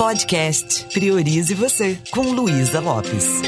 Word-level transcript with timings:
Podcast 0.00 0.86
Priorize 0.94 1.52
Você, 1.52 1.98
com 2.10 2.22
Luísa 2.22 2.80
Lopes. 2.80 3.42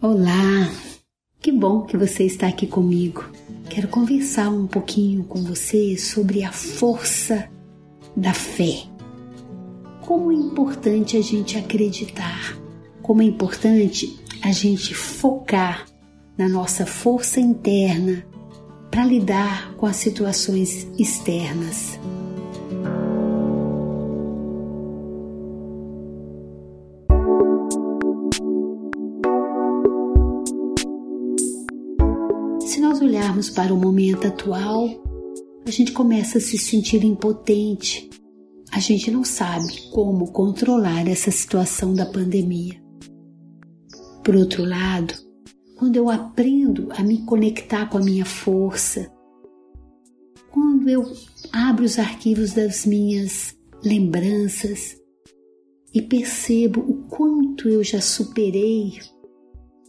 Olá, 0.00 0.72
que 1.38 1.52
bom 1.52 1.82
que 1.82 1.98
você 1.98 2.24
está 2.24 2.48
aqui 2.48 2.66
comigo. 2.66 3.30
Quero 3.68 3.86
conversar 3.88 4.48
um 4.48 4.66
pouquinho 4.66 5.24
com 5.24 5.42
você 5.42 5.98
sobre 5.98 6.42
a 6.42 6.50
força 6.50 7.50
da 8.16 8.32
fé. 8.32 8.84
Como 10.00 10.32
é 10.32 10.34
importante 10.34 11.18
a 11.18 11.20
gente 11.20 11.58
acreditar, 11.58 12.56
como 13.02 13.20
é 13.20 13.26
importante 13.26 14.18
a 14.40 14.52
gente 14.52 14.94
focar 14.94 15.86
na 16.38 16.48
nossa 16.48 16.86
força 16.86 17.38
interna 17.38 18.31
para 18.92 19.06
lidar 19.06 19.74
com 19.76 19.86
as 19.86 19.96
situações 19.96 20.86
externas. 20.98 21.98
Se 32.60 32.80
nós 32.82 33.00
olharmos 33.00 33.48
para 33.48 33.72
o 33.72 33.78
momento 33.78 34.26
atual, 34.26 34.86
a 35.66 35.70
gente 35.70 35.92
começa 35.92 36.36
a 36.36 36.40
se 36.42 36.58
sentir 36.58 37.02
impotente. 37.02 38.10
A 38.70 38.78
gente 38.78 39.10
não 39.10 39.24
sabe 39.24 39.88
como 39.90 40.30
controlar 40.32 41.08
essa 41.08 41.30
situação 41.30 41.94
da 41.94 42.04
pandemia. 42.04 42.74
Por 44.22 44.36
outro 44.36 44.62
lado, 44.66 45.14
quando 45.82 45.96
eu 45.96 46.08
aprendo 46.08 46.92
a 46.92 47.02
me 47.02 47.24
conectar 47.24 47.90
com 47.90 47.98
a 47.98 48.00
minha 48.00 48.24
força, 48.24 49.12
quando 50.48 50.88
eu 50.88 51.04
abro 51.52 51.84
os 51.84 51.98
arquivos 51.98 52.52
das 52.52 52.86
minhas 52.86 53.58
lembranças 53.82 54.96
e 55.92 56.00
percebo 56.00 56.82
o 56.82 57.02
quanto 57.08 57.68
eu 57.68 57.82
já 57.82 58.00
superei 58.00 59.00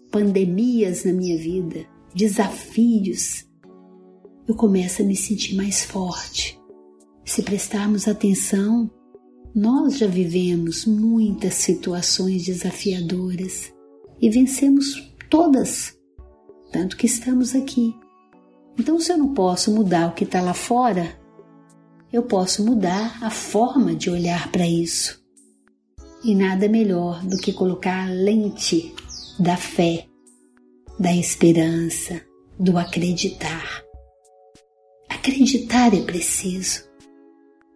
pandemias 0.10 1.06
na 1.06 1.14
minha 1.14 1.38
vida, 1.38 1.86
desafios, 2.16 3.46
eu 4.48 4.56
começo 4.56 5.04
a 5.04 5.06
me 5.06 5.16
sentir 5.16 5.56
mais 5.56 5.84
forte. 5.84 6.60
Se 7.24 7.44
prestarmos 7.44 8.08
atenção, 8.08 8.90
nós 9.54 10.00
já 10.00 10.08
vivemos 10.08 10.88
muitas 10.88 11.54
situações 11.54 12.44
desafiadoras 12.44 13.72
e 14.20 14.28
vencemos 14.28 15.13
todas, 15.34 15.98
tanto 16.72 16.96
que 16.96 17.08
estamos 17.08 17.56
aqui. 17.56 17.92
Então, 18.78 19.00
se 19.00 19.12
eu 19.12 19.18
não 19.18 19.34
posso 19.34 19.74
mudar 19.74 20.10
o 20.10 20.14
que 20.14 20.26
está 20.26 20.40
lá 20.40 20.54
fora, 20.54 21.20
eu 22.12 22.22
posso 22.22 22.64
mudar 22.64 23.18
a 23.20 23.32
forma 23.32 23.96
de 23.96 24.12
olhar 24.12 24.52
para 24.52 24.68
isso. 24.68 25.26
E 26.24 26.36
nada 26.36 26.70
melhor 26.70 27.26
do 27.26 27.36
que 27.38 27.52
colocar 27.52 28.04
a 28.04 28.12
lente 28.12 28.94
da 29.40 29.58
fé, 29.58 30.06
da 31.00 31.12
esperança, 31.16 32.22
do 32.60 32.78
acreditar. 32.78 33.84
Acreditar 35.10 35.96
é 35.96 36.02
preciso. 36.02 36.84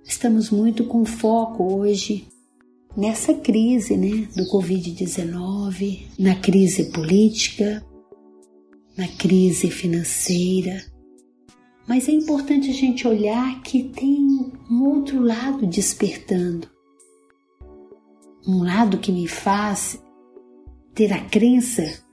Estamos 0.05 0.51
muito 0.51 0.85
com 0.85 1.03
foco 1.05 1.75
hoje 1.75 2.27
nessa 2.97 3.35
crise 3.35 3.95
né, 3.95 4.27
do 4.35 4.43
Covid-19, 4.49 6.07
na 6.17 6.33
crise 6.33 6.85
política, 6.85 7.85
na 8.97 9.07
crise 9.07 9.69
financeira. 9.69 10.83
Mas 11.87 12.09
é 12.09 12.11
importante 12.11 12.71
a 12.71 12.73
gente 12.73 13.07
olhar 13.07 13.61
que 13.61 13.83
tem 13.83 14.17
um 14.69 14.83
outro 14.83 15.21
lado 15.21 15.67
despertando. 15.67 16.67
Um 18.45 18.63
lado 18.63 18.97
que 18.97 19.11
me 19.11 19.27
faz 19.27 20.01
ter 20.95 21.13
a 21.13 21.23
crença 21.23 22.03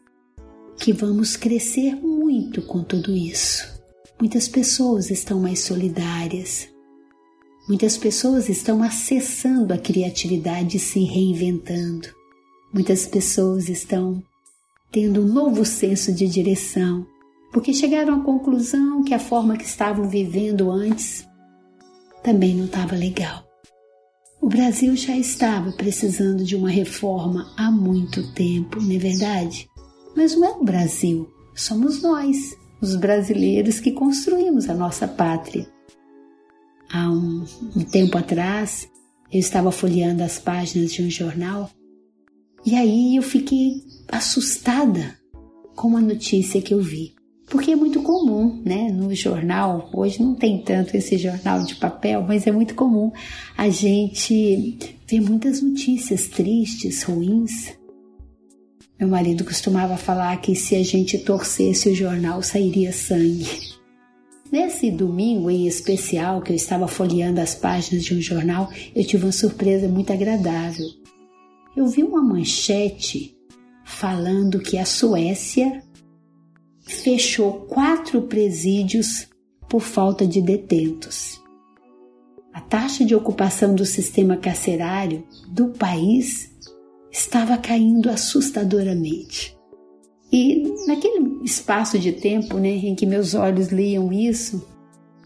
que 0.78 0.92
vamos 0.92 1.34
crescer 1.36 1.94
muito 1.94 2.60
com 2.60 2.84
tudo 2.84 3.16
isso. 3.16 3.82
Muitas 4.20 4.46
pessoas 4.46 5.10
estão 5.10 5.40
mais 5.40 5.60
solidárias, 5.60 6.68
Muitas 7.66 7.96
pessoas 7.96 8.50
estão 8.50 8.82
acessando 8.82 9.72
a 9.72 9.78
criatividade 9.78 10.76
e 10.76 10.80
se 10.80 11.02
reinventando. 11.02 12.08
Muitas 12.70 13.06
pessoas 13.06 13.70
estão 13.70 14.22
tendo 14.92 15.22
um 15.22 15.26
novo 15.26 15.64
senso 15.64 16.12
de 16.12 16.28
direção, 16.28 17.06
porque 17.50 17.72
chegaram 17.72 18.20
à 18.20 18.22
conclusão 18.22 19.02
que 19.02 19.14
a 19.14 19.18
forma 19.18 19.56
que 19.56 19.64
estavam 19.64 20.10
vivendo 20.10 20.70
antes 20.70 21.26
também 22.22 22.54
não 22.54 22.66
estava 22.66 22.94
legal. 22.94 23.42
O 24.42 24.48
Brasil 24.48 24.94
já 24.94 25.16
estava 25.16 25.72
precisando 25.72 26.44
de 26.44 26.54
uma 26.54 26.68
reforma 26.68 27.50
há 27.56 27.70
muito 27.70 28.30
tempo, 28.34 28.78
não 28.78 28.94
é 28.94 28.98
verdade? 28.98 29.66
Mas 30.14 30.36
não 30.36 30.44
é 30.46 30.50
o 30.50 30.64
Brasil, 30.64 31.32
somos 31.54 32.02
nós, 32.02 32.54
os 32.78 32.94
brasileiros, 32.94 33.80
que 33.80 33.92
construímos 33.92 34.68
a 34.68 34.74
nossa 34.74 35.08
pátria 35.08 35.66
há 36.94 37.10
um, 37.10 37.44
um 37.74 37.84
tempo 37.84 38.16
atrás, 38.16 38.88
eu 39.32 39.40
estava 39.40 39.72
folheando 39.72 40.22
as 40.22 40.38
páginas 40.38 40.92
de 40.92 41.02
um 41.02 41.10
jornal 41.10 41.68
e 42.64 42.76
aí 42.76 43.16
eu 43.16 43.22
fiquei 43.22 43.82
assustada 44.08 45.18
com 45.74 45.96
a 45.96 46.00
notícia 46.00 46.62
que 46.62 46.72
eu 46.72 46.80
vi. 46.80 47.12
Porque 47.50 47.72
é 47.72 47.76
muito 47.76 48.00
comum, 48.00 48.62
né, 48.64 48.90
no 48.90 49.14
jornal, 49.14 49.90
hoje 49.92 50.22
não 50.22 50.34
tem 50.34 50.62
tanto 50.62 50.96
esse 50.96 51.18
jornal 51.18 51.62
de 51.64 51.74
papel, 51.74 52.24
mas 52.26 52.46
é 52.46 52.52
muito 52.52 52.74
comum 52.74 53.12
a 53.56 53.68
gente 53.68 54.78
ver 55.06 55.20
muitas 55.20 55.60
notícias 55.60 56.26
tristes, 56.28 57.02
ruins. 57.02 57.76
Meu 58.98 59.08
marido 59.08 59.44
costumava 59.44 59.96
falar 59.96 60.40
que 60.40 60.54
se 60.54 60.74
a 60.76 60.82
gente 60.82 61.18
torcesse 61.18 61.90
o 61.90 61.94
jornal 61.94 62.40
sairia 62.40 62.92
sangue. 62.92 63.83
Nesse 64.54 64.88
domingo 64.88 65.50
em 65.50 65.66
especial, 65.66 66.40
que 66.40 66.52
eu 66.52 66.54
estava 66.54 66.86
folheando 66.86 67.40
as 67.40 67.56
páginas 67.56 68.04
de 68.04 68.14
um 68.14 68.20
jornal, 68.20 68.70
eu 68.94 69.04
tive 69.04 69.24
uma 69.24 69.32
surpresa 69.32 69.88
muito 69.88 70.12
agradável. 70.12 70.86
Eu 71.76 71.88
vi 71.88 72.04
uma 72.04 72.22
manchete 72.22 73.36
falando 73.84 74.60
que 74.60 74.78
a 74.78 74.84
Suécia 74.84 75.82
fechou 76.82 77.62
quatro 77.62 78.22
presídios 78.22 79.26
por 79.68 79.80
falta 79.80 80.24
de 80.24 80.40
detentos. 80.40 81.42
A 82.52 82.60
taxa 82.60 83.04
de 83.04 83.12
ocupação 83.12 83.74
do 83.74 83.84
sistema 83.84 84.36
carcerário 84.36 85.26
do 85.48 85.70
país 85.70 86.54
estava 87.10 87.58
caindo 87.58 88.08
assustadoramente. 88.08 89.53
E 90.32 90.64
naquele 90.86 91.44
espaço 91.44 91.98
de 91.98 92.12
tempo 92.12 92.58
né, 92.58 92.70
em 92.70 92.94
que 92.94 93.06
meus 93.06 93.34
olhos 93.34 93.68
liam 93.68 94.12
isso, 94.12 94.66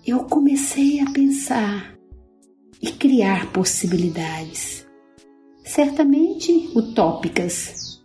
eu 0.06 0.24
comecei 0.24 1.00
a 1.00 1.10
pensar 1.10 1.98
e 2.80 2.92
criar 2.92 3.52
possibilidades. 3.52 4.86
Certamente 5.64 6.70
utópicas, 6.74 8.02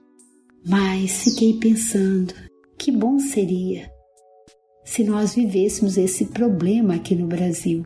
mas 0.66 1.24
fiquei 1.24 1.54
pensando: 1.60 2.34
que 2.78 2.92
bom 2.92 3.20
seria 3.20 3.92
se 4.84 5.04
nós 5.04 5.34
vivêssemos 5.34 5.98
esse 5.98 6.26
problema 6.26 6.96
aqui 6.96 7.16
no 7.16 7.28
Brasil. 7.28 7.86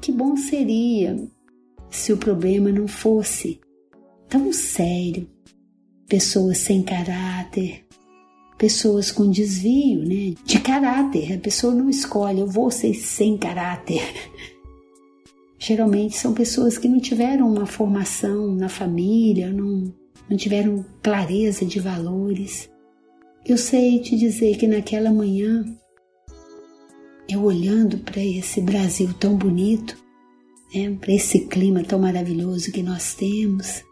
Que 0.00 0.10
bom 0.10 0.36
seria 0.36 1.16
se 1.88 2.12
o 2.12 2.16
problema 2.16 2.72
não 2.72 2.88
fosse 2.88 3.60
tão 4.28 4.52
sério, 4.52 5.28
pessoas 6.08 6.58
sem 6.58 6.82
caráter, 6.82 7.84
pessoas 8.62 9.10
com 9.10 9.28
desvio 9.28 10.04
né, 10.04 10.36
de 10.44 10.60
caráter. 10.60 11.32
A 11.32 11.38
pessoa 11.38 11.74
não 11.74 11.90
escolhe, 11.90 12.38
eu 12.38 12.46
vou 12.46 12.70
ser 12.70 12.94
sem 12.94 13.36
caráter. 13.36 14.00
Geralmente 15.58 16.16
são 16.16 16.32
pessoas 16.32 16.78
que 16.78 16.86
não 16.86 17.00
tiveram 17.00 17.52
uma 17.52 17.66
formação 17.66 18.54
na 18.54 18.68
família, 18.68 19.52
não, 19.52 19.92
não 20.30 20.36
tiveram 20.36 20.86
clareza 21.02 21.64
de 21.64 21.80
valores. 21.80 22.70
Eu 23.44 23.58
sei 23.58 23.98
te 23.98 24.16
dizer 24.16 24.56
que 24.56 24.68
naquela 24.68 25.10
manhã, 25.10 25.64
eu 27.28 27.42
olhando 27.42 27.98
para 27.98 28.24
esse 28.24 28.60
Brasil 28.60 29.12
tão 29.18 29.34
bonito, 29.34 29.98
né, 30.72 30.96
para 31.00 31.12
esse 31.12 31.48
clima 31.48 31.82
tão 31.82 31.98
maravilhoso 31.98 32.70
que 32.70 32.80
nós 32.80 33.12
temos, 33.14 33.82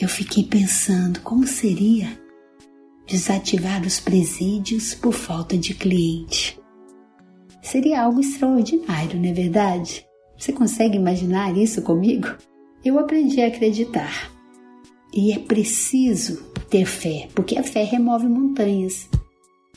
eu 0.00 0.08
fiquei 0.08 0.44
pensando 0.44 1.20
como 1.20 1.46
seria 1.46 2.21
desativar 3.12 3.86
os 3.86 4.00
presídios 4.00 4.94
por 4.94 5.12
falta 5.12 5.54
de 5.54 5.74
cliente. 5.74 6.58
Seria 7.60 8.00
algo 8.00 8.20
extraordinário, 8.20 9.20
não 9.20 9.28
é 9.28 9.34
verdade? 9.34 10.06
Você 10.34 10.50
consegue 10.50 10.96
imaginar 10.96 11.54
isso 11.54 11.82
comigo? 11.82 12.28
Eu 12.82 12.98
aprendi 12.98 13.42
a 13.42 13.48
acreditar. 13.48 14.32
E 15.12 15.30
é 15.30 15.38
preciso 15.38 16.42
ter 16.70 16.86
fé, 16.86 17.28
porque 17.34 17.58
a 17.58 17.62
fé 17.62 17.84
remove 17.84 18.26
montanhas. 18.26 19.06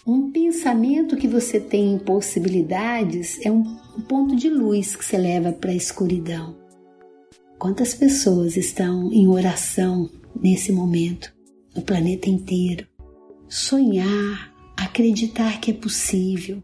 Um 0.08 0.32
pensamento 0.32 1.18
que 1.18 1.28
você 1.28 1.60
tem 1.60 1.92
em 1.92 2.00
possibilidades 2.00 3.46
é 3.46 3.52
um 3.52 3.64
ponto 4.08 4.34
de 4.34 4.50
luz 4.50 4.96
que 4.96 5.04
você 5.04 5.18
leva 5.18 5.52
para 5.52 5.72
a 5.72 5.76
escuridão. 5.76 6.56
Quantas 7.60 7.94
pessoas 7.94 8.56
estão 8.56 9.12
em 9.12 9.28
oração 9.28 10.10
nesse 10.42 10.72
momento, 10.72 11.36
no 11.76 11.82
planeta 11.82 12.30
inteiro? 12.30 12.95
Sonhar, 13.48 14.54
acreditar 14.76 15.60
que 15.60 15.72
é 15.72 15.74
possível, 15.74 16.64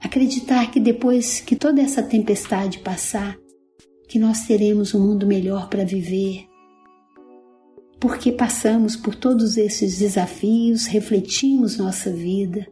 acreditar 0.00 0.70
que 0.70 0.80
depois 0.80 1.40
que 1.40 1.56
toda 1.56 1.80
essa 1.80 2.02
tempestade 2.02 2.78
passar, 2.78 3.36
que 4.08 4.18
nós 4.18 4.46
teremos 4.46 4.94
um 4.94 5.06
mundo 5.06 5.26
melhor 5.26 5.68
para 5.68 5.84
viver. 5.84 6.46
Porque 8.00 8.32
passamos 8.32 8.96
por 8.96 9.14
todos 9.14 9.56
esses 9.56 9.98
desafios, 9.98 10.86
refletimos 10.86 11.76
nossa 11.76 12.10
vida, 12.10 12.66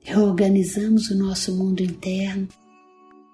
reorganizamos 0.00 1.10
o 1.10 1.16
nosso 1.16 1.56
mundo 1.56 1.82
interno 1.82 2.46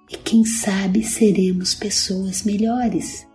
e 0.09 0.17
quem 0.17 0.45
sabe 0.45 1.05
seremos 1.05 1.75
pessoas 1.75 2.45
melhores. 2.45 3.30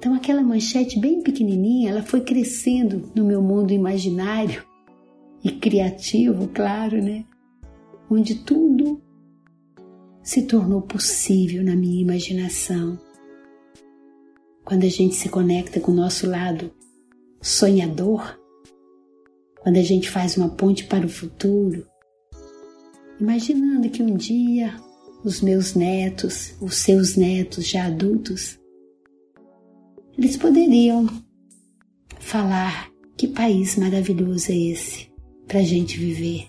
Então 0.00 0.14
aquela 0.14 0.42
manchete 0.42 0.98
bem 0.98 1.20
pequenininha, 1.22 1.90
ela 1.90 2.02
foi 2.02 2.22
crescendo 2.22 3.12
no 3.14 3.22
meu 3.22 3.42
mundo 3.42 3.70
imaginário 3.70 4.64
e 5.44 5.50
criativo, 5.52 6.48
claro, 6.48 7.02
né? 7.02 7.26
Onde 8.10 8.36
tudo 8.36 8.98
se 10.22 10.46
tornou 10.46 10.80
possível 10.80 11.62
na 11.62 11.76
minha 11.76 12.00
imaginação. 12.00 12.98
Quando 14.64 14.84
a 14.84 14.88
gente 14.88 15.14
se 15.14 15.28
conecta 15.28 15.78
com 15.80 15.92
o 15.92 15.96
nosso 15.96 16.26
lado 16.26 16.72
sonhador, 17.42 18.40
quando 19.60 19.76
a 19.76 19.82
gente 19.82 20.08
faz 20.08 20.34
uma 20.34 20.48
ponte 20.48 20.84
para 20.84 21.04
o 21.04 21.10
futuro, 21.10 21.86
imaginando 23.20 23.90
que 23.90 24.02
um 24.02 24.16
dia 24.16 24.74
os 25.22 25.42
meus 25.42 25.74
netos, 25.74 26.54
os 26.58 26.76
seus 26.76 27.16
netos 27.16 27.68
já 27.68 27.84
adultos, 27.84 28.59
eles 30.20 30.36
poderiam 30.36 31.08
falar 32.18 32.90
que 33.16 33.26
país 33.26 33.76
maravilhoso 33.76 34.52
é 34.52 34.54
esse 34.54 35.10
para 35.48 35.60
a 35.60 35.62
gente 35.62 35.98
viver. 35.98 36.46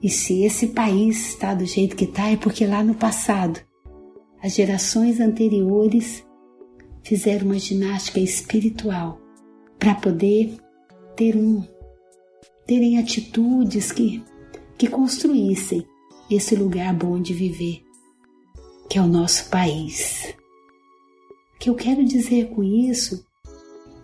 E 0.00 0.08
se 0.08 0.44
esse 0.44 0.68
país 0.68 1.30
está 1.30 1.54
do 1.54 1.66
jeito 1.66 1.96
que 1.96 2.04
está, 2.04 2.28
é 2.28 2.36
porque 2.36 2.64
lá 2.68 2.84
no 2.84 2.94
passado, 2.94 3.58
as 4.40 4.54
gerações 4.54 5.18
anteriores 5.18 6.24
fizeram 7.02 7.46
uma 7.46 7.58
ginástica 7.58 8.20
espiritual 8.20 9.20
para 9.76 9.96
poder 9.96 10.56
ter 11.16 11.34
um, 11.34 11.66
terem 12.64 12.96
atitudes 12.96 13.90
que, 13.90 14.22
que 14.78 14.86
construíssem 14.86 15.84
esse 16.30 16.54
lugar 16.54 16.94
bom 16.94 17.20
de 17.20 17.34
viver, 17.34 17.82
que 18.88 18.98
é 18.98 19.02
o 19.02 19.08
nosso 19.08 19.50
país. 19.50 20.32
Que 21.64 21.70
eu 21.70 21.74
quero 21.74 22.04
dizer 22.04 22.50
com 22.50 22.62
isso? 22.62 23.24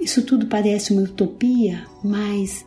Isso 0.01 0.25
tudo 0.25 0.47
parece 0.47 0.95
uma 0.95 1.03
utopia, 1.03 1.87
mas 2.03 2.65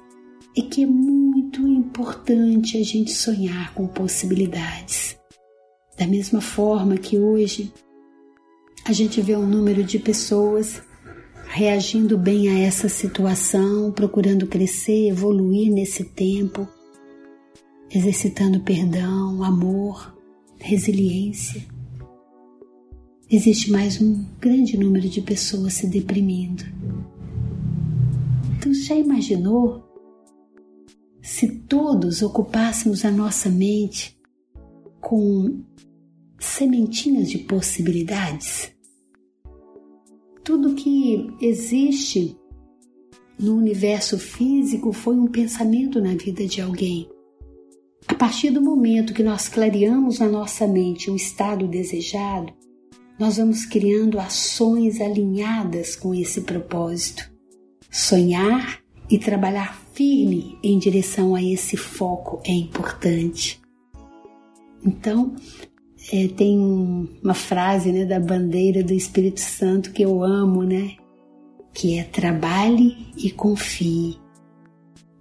é 0.55 0.61
que 0.61 0.83
é 0.83 0.85
muito 0.85 1.67
importante 1.67 2.77
a 2.77 2.83
gente 2.83 3.11
sonhar 3.11 3.73
com 3.73 3.87
possibilidades. 3.87 5.17
Da 5.97 6.05
mesma 6.05 6.41
forma 6.41 6.95
que 6.95 7.17
hoje 7.17 7.73
a 8.85 8.93
gente 8.93 9.19
vê 9.19 9.35
um 9.35 9.47
número 9.47 9.83
de 9.83 9.97
pessoas 9.97 10.83
reagindo 11.47 12.15
bem 12.15 12.49
a 12.49 12.59
essa 12.59 12.87
situação, 12.87 13.91
procurando 13.91 14.45
crescer, 14.45 15.09
evoluir 15.09 15.73
nesse 15.73 16.03
tempo, 16.03 16.67
exercitando 17.89 18.59
perdão, 18.59 19.43
amor, 19.43 20.15
resiliência. 20.59 21.72
Existe 23.29 23.71
mais 23.71 24.01
um 24.01 24.25
grande 24.39 24.77
número 24.77 25.07
de 25.09 25.21
pessoas 25.21 25.73
se 25.73 25.87
deprimindo. 25.87 26.63
Então, 28.57 28.73
já 28.73 28.95
imaginou 28.95 29.83
se 31.21 31.47
todos 31.47 32.21
ocupássemos 32.21 33.05
a 33.05 33.11
nossa 33.11 33.49
mente 33.49 34.17
com 34.99 35.63
sementinhas 36.39 37.29
de 37.29 37.39
possibilidades? 37.39 38.71
Tudo 40.43 40.75
que 40.75 41.27
existe 41.41 42.37
no 43.39 43.55
universo 43.55 44.19
físico 44.19 44.91
foi 44.91 45.15
um 45.15 45.27
pensamento 45.27 46.01
na 46.01 46.13
vida 46.13 46.45
de 46.45 46.61
alguém. 46.61 47.09
A 48.05 48.13
partir 48.13 48.51
do 48.51 48.61
momento 48.61 49.13
que 49.13 49.23
nós 49.23 49.47
clareamos 49.47 50.19
na 50.19 50.27
nossa 50.27 50.67
mente 50.67 51.09
o 51.09 51.15
estado 51.15 51.67
desejado, 51.67 52.53
nós 53.19 53.38
vamos 53.38 53.65
criando 53.65 54.19
ações 54.19 55.00
alinhadas 55.00 55.95
com 55.95 56.13
esse 56.13 56.42
propósito. 56.42 57.31
Sonhar 57.89 58.80
e 59.10 59.19
trabalhar 59.19 59.77
firme 59.94 60.57
em 60.63 60.77
direção 60.80 61.36
a 61.36 61.44
esse 61.44 61.77
foco 61.77 62.42
é 62.44 62.51
importante. 62.51 63.62
Então, 64.83 65.36
é, 66.12 66.27
tem 66.27 66.60
uma 66.60 67.33
frase 67.33 67.92
né, 67.92 68.06
da 68.06 68.19
bandeira 68.19 68.83
do 68.83 68.94
Espírito 68.94 69.39
Santo 69.39 69.92
que 69.92 70.04
eu 70.04 70.24
amo, 70.24 70.63
né? 70.63 70.95
Que 71.74 71.98
é 71.98 72.04
trabalhe 72.04 72.98
e 73.18 73.31
confie. 73.31 74.18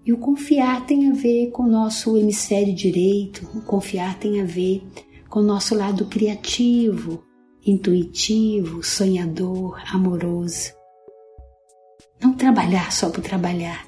E 0.04 0.12
o 0.12 0.18
confiar 0.18 0.84
tem 0.86 1.10
a 1.10 1.14
ver 1.14 1.50
com 1.50 1.62
o 1.62 1.70
nosso 1.70 2.16
hemisfério 2.16 2.74
direito, 2.74 3.48
o 3.54 3.60
confiar 3.60 4.18
tem 4.18 4.40
a 4.40 4.44
ver 4.44 4.82
com 5.28 5.40
o 5.40 5.44
nosso 5.44 5.76
lado 5.76 6.06
criativo, 6.06 7.22
intuitivo, 7.64 8.82
sonhador, 8.82 9.80
amoroso. 9.92 10.72
Não 12.20 12.34
trabalhar 12.34 12.92
só 12.92 13.10
por 13.10 13.22
trabalhar. 13.22 13.86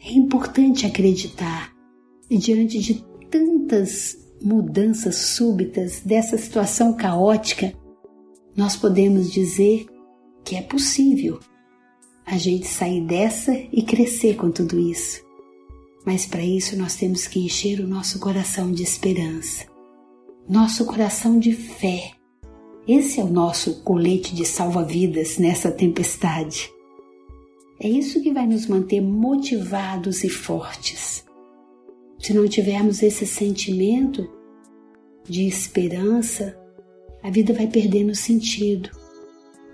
É 0.00 0.12
importante 0.12 0.86
acreditar 0.86 1.72
e 2.30 2.36
diante 2.36 2.78
de 2.78 3.04
tantas 3.30 4.16
mudanças 4.40 5.16
súbitas 5.16 6.00
dessa 6.00 6.36
situação 6.36 6.92
caótica, 6.92 7.72
nós 8.56 8.76
podemos 8.76 9.32
dizer 9.32 9.86
que 10.44 10.54
é 10.56 10.62
possível 10.62 11.40
a 12.26 12.36
gente 12.36 12.66
sair 12.66 13.04
dessa 13.04 13.52
e 13.72 13.82
crescer 13.82 14.36
com 14.36 14.50
tudo 14.50 14.78
isso. 14.78 15.22
Mas 16.04 16.26
para 16.26 16.44
isso 16.44 16.76
nós 16.76 16.94
temos 16.96 17.26
que 17.26 17.40
encher 17.40 17.80
o 17.80 17.88
nosso 17.88 18.18
coração 18.18 18.70
de 18.70 18.82
esperança, 18.82 19.66
nosso 20.48 20.84
coração 20.84 21.38
de 21.38 21.52
fé. 21.52 22.12
Esse 22.86 23.18
é 23.18 23.24
o 23.24 23.30
nosso 23.30 23.80
colete 23.80 24.34
de 24.34 24.44
salva-vidas 24.44 25.38
nessa 25.38 25.72
tempestade. 25.72 26.70
É 27.80 27.88
isso 27.88 28.20
que 28.22 28.30
vai 28.30 28.46
nos 28.46 28.66
manter 28.66 29.00
motivados 29.00 30.22
e 30.22 30.28
fortes. 30.28 31.24
Se 32.18 32.34
não 32.34 32.46
tivermos 32.46 33.02
esse 33.02 33.26
sentimento 33.26 34.30
de 35.26 35.46
esperança, 35.46 36.58
a 37.22 37.30
vida 37.30 37.54
vai 37.54 37.66
perdendo 37.66 38.14
sentido, 38.14 38.90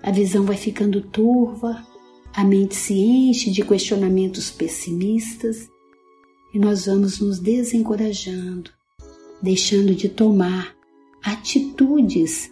a 0.01 0.09
visão 0.09 0.45
vai 0.45 0.55
ficando 0.55 1.01
turva, 1.01 1.85
a 2.33 2.45
mente 2.45 2.75
se 2.75 2.93
enche 2.93 3.51
de 3.51 3.61
questionamentos 3.61 4.49
pessimistas 4.49 5.69
e 6.53 6.59
nós 6.59 6.85
vamos 6.85 7.19
nos 7.19 7.39
desencorajando, 7.39 8.71
deixando 9.41 9.93
de 9.93 10.07
tomar 10.07 10.73
atitudes 11.21 12.49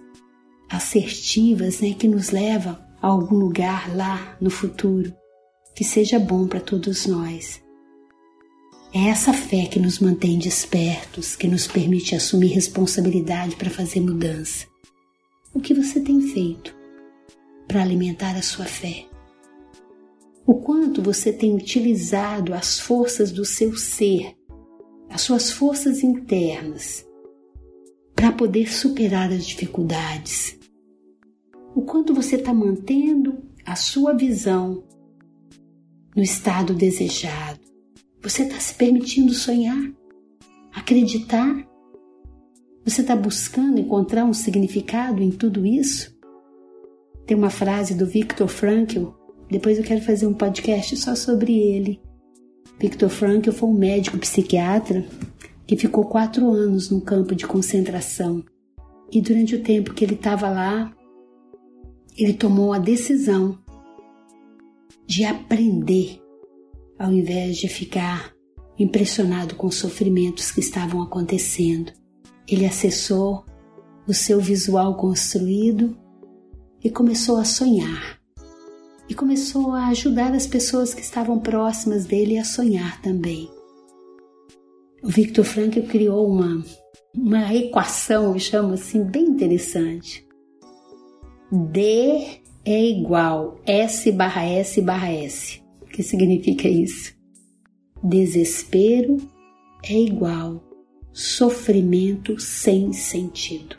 assertivas 0.69 1.81
né, 1.81 1.93
que 1.93 2.07
nos 2.07 2.29
levam 2.29 2.77
a 3.01 3.07
algum 3.07 3.35
lugar 3.35 3.95
lá 3.95 4.37
no 4.39 4.49
futuro 4.49 5.13
que 5.75 5.83
seja 5.83 6.19
bom 6.19 6.45
para 6.45 6.59
todos 6.59 7.05
nós. 7.05 7.61
É 8.93 9.07
essa 9.07 9.31
fé 9.31 9.65
que 9.65 9.79
nos 9.79 9.99
mantém 9.99 10.37
despertos, 10.37 11.35
que 11.35 11.47
nos 11.47 11.67
permite 11.67 12.15
assumir 12.15 12.47
responsabilidade 12.47 13.55
para 13.55 13.69
fazer 13.69 14.01
mudança. 14.01 14.67
O 15.53 15.59
que 15.61 15.73
você 15.73 16.01
tem 16.01 16.19
feito 16.19 16.75
para 17.65 17.81
alimentar 17.81 18.35
a 18.35 18.41
sua 18.41 18.65
fé? 18.65 19.05
O 20.45 20.55
quanto 20.55 21.01
você 21.01 21.31
tem 21.31 21.55
utilizado 21.55 22.53
as 22.53 22.77
forças 22.77 23.31
do 23.31 23.45
seu 23.45 23.77
ser, 23.77 24.35
as 25.09 25.21
suas 25.21 25.49
forças 25.49 26.03
internas, 26.03 27.05
para 28.13 28.33
poder 28.33 28.69
superar 28.69 29.31
as 29.31 29.45
dificuldades? 29.45 30.58
O 31.79 31.83
quanto 31.83 32.13
você 32.13 32.35
está 32.35 32.53
mantendo 32.53 33.41
a 33.65 33.73
sua 33.73 34.13
visão 34.13 34.83
no 36.13 36.21
estado 36.21 36.73
desejado. 36.73 37.61
Você 38.21 38.43
está 38.43 38.59
se 38.59 38.75
permitindo 38.75 39.33
sonhar, 39.33 39.89
acreditar? 40.75 41.65
Você 42.83 42.99
está 42.99 43.15
buscando 43.15 43.79
encontrar 43.79 44.25
um 44.25 44.33
significado 44.33 45.23
em 45.23 45.31
tudo 45.31 45.65
isso? 45.65 46.13
Tem 47.25 47.37
uma 47.37 47.49
frase 47.49 47.93
do 47.95 48.05
Viktor 48.05 48.49
Frankl, 48.49 49.11
depois 49.49 49.77
eu 49.77 49.83
quero 49.85 50.01
fazer 50.01 50.27
um 50.27 50.33
podcast 50.33 50.97
só 50.97 51.15
sobre 51.15 51.57
ele, 51.57 52.01
Viktor 52.77 53.07
Frankl 53.07 53.53
foi 53.53 53.69
um 53.69 53.73
médico 53.73 54.17
psiquiatra 54.17 55.05
que 55.65 55.77
ficou 55.77 56.03
quatro 56.03 56.51
anos 56.51 56.89
num 56.89 56.99
campo 56.99 57.33
de 57.33 57.47
concentração. 57.47 58.43
E 59.09 59.21
durante 59.21 59.55
o 59.55 59.63
tempo 59.63 59.93
que 59.93 60.03
ele 60.03 60.15
estava 60.15 60.49
lá, 60.49 60.93
ele 62.19 62.33
tomou 62.33 62.73
a 62.73 62.79
decisão 62.79 63.57
de 65.07 65.23
aprender, 65.23 66.21
ao 66.99 67.13
invés 67.13 67.55
de 67.55 67.69
ficar 67.69 68.33
impressionado 68.77 69.55
com 69.55 69.67
os 69.67 69.75
sofrimentos 69.75 70.51
que 70.51 70.59
estavam 70.59 71.01
acontecendo. 71.01 71.93
Ele 72.45 72.65
acessou 72.65 73.45
o 74.05 74.13
seu 74.13 74.41
visual 74.41 74.97
construído 74.97 75.97
e 76.83 76.89
começou 76.89 77.37
a 77.37 77.45
sonhar. 77.45 78.19
E 79.07 79.13
começou 79.15 79.71
a 79.71 79.87
ajudar 79.87 80.33
as 80.33 80.45
pessoas 80.45 80.93
que 80.93 81.01
estavam 81.01 81.39
próximas 81.39 82.05
dele 82.05 82.37
a 82.37 82.43
sonhar 82.43 83.01
também. 83.01 83.49
O 85.01 85.07
Victor 85.07 85.45
Frankl 85.45 85.83
criou 85.83 86.29
uma, 86.29 86.63
uma 87.15 87.53
equação, 87.55 88.33
eu 88.33 88.39
chamo 88.39 88.73
assim, 88.73 89.03
bem 89.05 89.23
interessante. 89.23 90.28
D 91.51 92.41
é 92.63 92.89
igual 92.89 93.59
S 93.65 94.11
barra 94.11 94.45
S 94.45 94.81
barra 94.81 95.11
S. 95.11 95.61
O 95.81 95.85
que 95.85 96.03
significa 96.03 96.67
isso? 96.67 97.15
Desespero 98.03 99.17
é 99.83 99.99
igual 99.99 100.63
sofrimento 101.11 102.39
sem 102.39 102.93
sentido. 102.93 103.77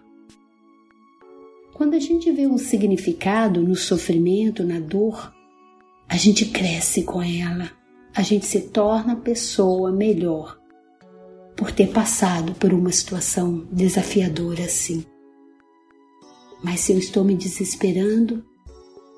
Quando 1.75 1.95
a 1.95 1.99
gente 2.00 2.31
vê 2.33 2.47
um 2.47 2.59
significado 2.59 3.62
no 3.62 3.77
sofrimento, 3.77 4.65
na 4.65 4.81
dor, 4.81 5.33
a 6.09 6.17
gente 6.17 6.47
cresce 6.47 7.05
com 7.05 7.23
ela, 7.23 7.71
a 8.15 8.21
gente 8.21 8.45
se 8.45 8.62
torna 8.62 9.17
pessoa 9.17 9.93
melhor 9.93 10.59
por 11.57 11.71
ter 11.71 11.89
passado 11.89 12.53
por 12.55 12.75
uma 12.75 12.91
situação 12.91 13.67
desafiadora 13.71 14.65
assim. 14.65 15.05
Mas 16.62 16.81
se 16.81 16.93
eu 16.93 16.99
estou 16.99 17.25
me 17.25 17.35
desesperando, 17.35 18.45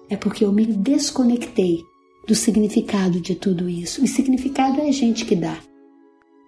é 0.09 0.17
porque 0.17 0.45
eu 0.45 0.53
me 0.53 0.67
desconectei 0.67 1.81
do 2.27 2.35
significado 2.35 3.21
de 3.21 3.35
tudo 3.35 3.69
isso. 3.69 4.05
E 4.05 4.09
significado 4.09 4.81
é 4.81 4.89
a 4.89 4.93
gente 4.93 5.25
que 5.25 5.35
dá. 5.35 5.59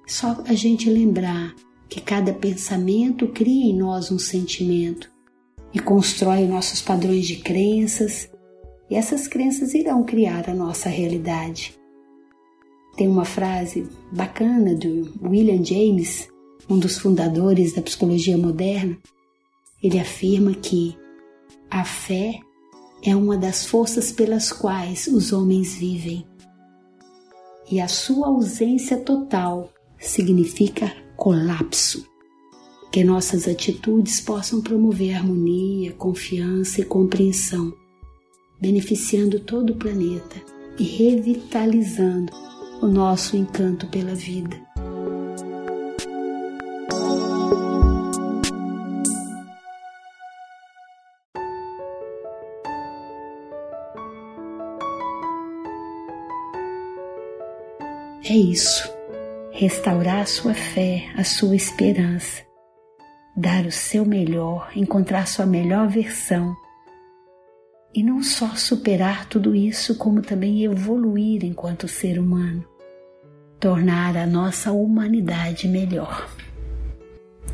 Só 0.06 0.42
a 0.46 0.54
gente 0.54 0.88
lembrar 0.88 1.54
que 1.88 2.00
cada 2.00 2.32
pensamento 2.32 3.28
cria 3.28 3.70
em 3.70 3.76
nós 3.76 4.10
um 4.10 4.18
sentimento 4.18 5.10
e 5.72 5.78
constrói 5.78 6.46
nossos 6.46 6.80
padrões 6.80 7.26
de 7.26 7.36
crenças, 7.36 8.30
e 8.88 8.94
essas 8.94 9.26
crenças 9.26 9.74
irão 9.74 10.04
criar 10.04 10.48
a 10.48 10.54
nossa 10.54 10.88
realidade. 10.88 11.74
Tem 12.96 13.08
uma 13.08 13.24
frase 13.24 13.88
bacana 14.12 14.74
do 14.74 15.12
William 15.20 15.64
James, 15.64 16.28
um 16.68 16.78
dos 16.78 16.98
fundadores 16.98 17.74
da 17.74 17.82
psicologia 17.82 18.38
moderna. 18.38 18.96
Ele 19.84 20.00
afirma 20.00 20.54
que 20.54 20.96
a 21.70 21.84
fé 21.84 22.40
é 23.02 23.14
uma 23.14 23.36
das 23.36 23.66
forças 23.66 24.10
pelas 24.10 24.50
quais 24.50 25.06
os 25.08 25.30
homens 25.30 25.74
vivem. 25.74 26.26
E 27.70 27.78
a 27.78 27.86
sua 27.86 28.28
ausência 28.28 28.96
total 28.96 29.70
significa 29.98 30.90
colapso. 31.18 32.02
Que 32.90 33.04
nossas 33.04 33.46
atitudes 33.46 34.22
possam 34.22 34.62
promover 34.62 35.16
harmonia, 35.16 35.92
confiança 35.92 36.80
e 36.80 36.84
compreensão, 36.84 37.70
beneficiando 38.58 39.38
todo 39.38 39.74
o 39.74 39.76
planeta 39.76 40.40
e 40.78 40.84
revitalizando 40.84 42.32
o 42.80 42.86
nosso 42.86 43.36
encanto 43.36 43.86
pela 43.88 44.14
vida. 44.14 44.63
É 58.34 58.36
isso. 58.36 58.92
Restaurar 59.52 60.22
a 60.22 60.26
sua 60.26 60.54
fé, 60.54 61.04
a 61.14 61.22
sua 61.22 61.54
esperança. 61.54 62.42
Dar 63.36 63.64
o 63.64 63.70
seu 63.70 64.04
melhor, 64.04 64.72
encontrar 64.74 65.28
sua 65.28 65.46
melhor 65.46 65.86
versão. 65.86 66.52
E 67.94 68.02
não 68.02 68.24
só 68.24 68.48
superar 68.56 69.28
tudo 69.28 69.54
isso, 69.54 69.96
como 69.96 70.20
também 70.20 70.64
evoluir 70.64 71.44
enquanto 71.44 71.86
ser 71.86 72.18
humano. 72.18 72.66
Tornar 73.60 74.16
a 74.16 74.26
nossa 74.26 74.72
humanidade 74.72 75.68
melhor. 75.68 76.28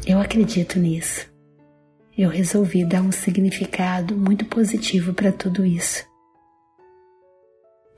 Eu 0.07 0.19
acredito 0.19 0.79
nisso. 0.79 1.31
Eu 2.17 2.31
resolvi 2.31 2.87
dar 2.87 3.03
um 3.03 3.13
significado 3.13 4.17
muito 4.17 4.47
positivo 4.47 5.13
para 5.13 5.31
tudo 5.31 5.63
isso 5.63 6.10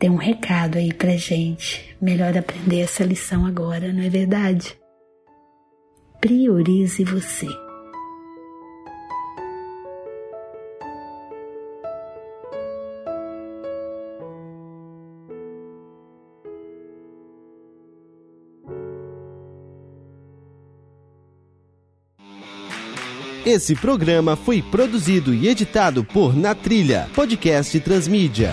tem 0.02 0.10
um 0.10 0.16
recado 0.16 0.78
aí 0.78 0.92
pra 0.92 1.16
gente. 1.16 1.94
Melhor 2.00 2.36
aprender 2.36 2.80
essa 2.80 3.04
lição 3.04 3.46
agora, 3.46 3.92
não 3.92 4.02
é 4.02 4.08
verdade? 4.08 4.76
Priorize 6.20 7.04
você. 7.04 7.46
Esse 23.46 23.76
programa 23.76 24.34
foi 24.34 24.62
produzido 24.62 25.32
e 25.32 25.46
editado 25.46 26.02
por 26.02 26.34
Na 26.34 26.56
Trilha, 26.56 27.08
podcast 27.14 27.78
Transmídia. 27.78 28.52